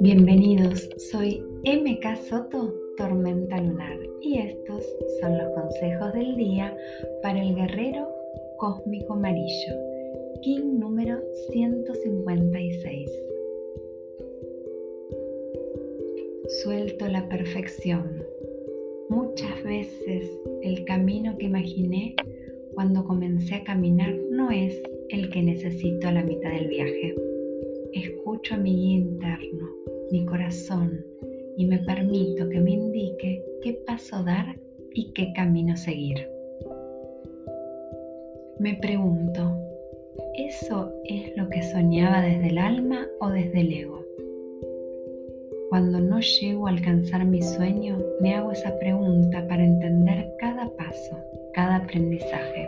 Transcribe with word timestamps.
Bienvenidos, 0.00 0.90
soy 1.10 1.42
MK 1.64 2.16
Soto, 2.28 2.74
Tormenta 2.96 3.60
Lunar, 3.60 3.98
y 4.20 4.38
estos 4.38 4.84
son 5.20 5.38
los 5.38 5.54
consejos 5.54 6.12
del 6.12 6.36
día 6.36 6.76
para 7.22 7.40
el 7.42 7.54
guerrero 7.54 8.08
cósmico 8.58 9.14
amarillo, 9.14 9.74
King 10.42 10.78
número 10.78 11.18
156. 11.50 13.10
Suelto 16.62 17.08
la 17.08 17.26
perfección. 17.28 18.22
Muchas 19.08 19.62
veces 19.64 20.30
el 20.62 20.84
camino 20.84 21.36
que 21.38 21.46
imaginé 21.46 22.14
cuando 22.80 23.04
comencé 23.04 23.56
a 23.56 23.64
caminar 23.64 24.14
no 24.30 24.50
es 24.50 24.82
el 25.10 25.28
que 25.28 25.42
necesito 25.42 26.08
a 26.08 26.12
la 26.12 26.22
mitad 26.22 26.50
del 26.50 26.66
viaje. 26.66 27.14
Escucho 27.92 28.54
a 28.54 28.56
mi 28.56 28.74
guía 28.74 28.96
interno, 29.00 29.68
mi 30.10 30.24
corazón, 30.24 31.04
y 31.58 31.66
me 31.66 31.80
permito 31.80 32.48
que 32.48 32.58
me 32.58 32.70
indique 32.70 33.44
qué 33.60 33.74
paso 33.86 34.24
dar 34.24 34.58
y 34.94 35.12
qué 35.12 35.30
camino 35.36 35.76
seguir. 35.76 36.26
Me 38.58 38.72
pregunto, 38.76 39.54
¿eso 40.38 40.90
es 41.04 41.36
lo 41.36 41.50
que 41.50 41.62
soñaba 41.62 42.22
desde 42.22 42.48
el 42.48 42.56
alma 42.56 43.06
o 43.20 43.28
desde 43.28 43.60
el 43.60 43.74
ego? 43.74 44.02
Cuando 45.70 46.00
no 46.00 46.18
llego 46.18 46.66
a 46.66 46.70
alcanzar 46.70 47.24
mi 47.24 47.40
sueño, 47.40 47.96
me 48.20 48.34
hago 48.34 48.50
esa 48.50 48.76
pregunta 48.80 49.46
para 49.46 49.64
entender 49.64 50.28
cada 50.40 50.68
paso, 50.76 51.16
cada 51.54 51.76
aprendizaje. 51.76 52.66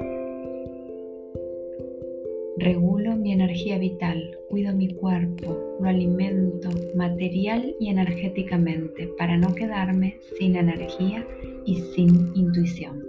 Regulo 2.59 3.17
mi 3.17 3.33
energía 3.33 3.77
vital, 3.79 4.39
cuido 4.49 4.73
mi 4.73 4.95
cuerpo, 4.95 5.59
lo 5.81 5.89
alimento 5.89 6.69
material 6.95 7.75
y 7.81 7.89
energéticamente 7.89 9.09
para 9.19 9.37
no 9.37 9.53
quedarme 9.53 10.19
sin 10.39 10.55
energía 10.55 11.27
y 11.67 11.81
sin 11.97 12.31
intuición. 12.37 13.05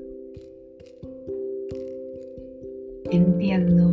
Entiendo 3.12 3.92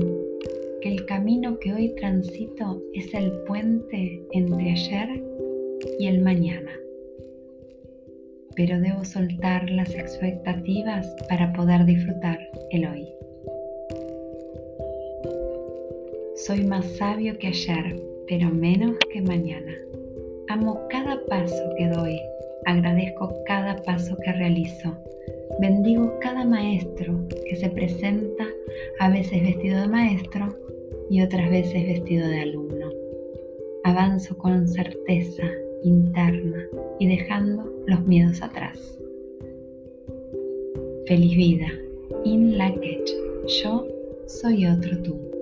que 0.81 0.93
el 0.95 1.05
camino 1.05 1.59
que 1.59 1.75
hoy 1.75 1.95
transito 1.97 2.81
es 2.95 3.13
el 3.13 3.31
puente 3.47 4.23
entre 4.33 4.71
ayer 4.71 5.23
y 5.99 6.07
el 6.07 6.21
mañana. 6.21 6.71
Pero 8.57 8.81
debo 8.81 9.05
soltar 9.05 9.69
las 9.71 9.95
expectativas 9.95 11.07
para 11.29 11.53
poder 11.53 11.85
disfrutar 11.85 12.39
el 12.71 12.87
hoy. 12.87 13.09
Soy 16.37 16.65
más 16.65 16.85
sabio 16.97 17.39
que 17.39 17.49
ayer, 17.49 18.01
pero 18.29 18.51
menos 18.51 18.97
que 19.13 19.23
mañana. 19.23 19.75
Amo 20.49 20.81
cada 20.91 21.25
paso 21.27 21.75
que 21.77 21.89
doy, 21.89 22.21
agradezco 22.67 23.35
cada 23.47 23.77
paso 23.83 24.17
que 24.25 24.33
realizo, 24.33 24.97
bendigo 25.61 26.19
cada 26.21 26.45
maestro 26.45 27.27
que 27.49 27.57
se 27.57 27.71
presenta, 27.71 28.47
a 28.99 29.11
veces 29.11 29.43
vestido 29.43 29.81
de 29.83 29.89
maestro 29.89 30.49
y 31.09 31.23
otras 31.23 31.49
veces 31.51 31.87
vestido 31.87 32.29
de 32.29 32.41
alumno. 32.41 32.91
Avanzo 33.85 34.37
con 34.37 34.69
certeza 34.69 35.45
interna 35.83 36.67
y 36.99 37.09
dejando 37.09 37.65
los 37.87 38.01
miedos 38.07 38.43
atrás. 38.43 38.79
Feliz 41.07 41.37
vida, 41.37 41.69
In 42.25 42.59
Lakech, 42.59 43.11
yo 43.63 43.87
soy 44.27 44.67
otro 44.67 44.99
tú. 45.03 45.40